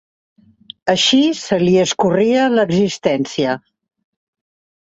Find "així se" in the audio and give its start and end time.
0.93-1.59